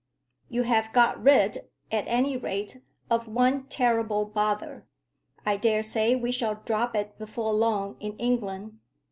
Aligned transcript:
"You 0.49 0.63
have 0.63 0.91
got 0.93 1.21
rid, 1.21 1.57
at 1.91 2.07
any 2.07 2.35
rate, 2.35 2.81
of 3.11 3.27
one 3.27 3.65
terrible 3.67 4.25
bother. 4.25 4.87
I 5.45 5.57
daresay 5.57 6.15
we 6.15 6.31
shall 6.31 6.55
drop 6.65 6.95
it 6.95 7.19
before 7.19 7.53
long 7.53 7.97
in 7.99 8.17
England. 8.17 8.79